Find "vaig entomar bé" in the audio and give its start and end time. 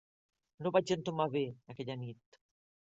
0.79-1.45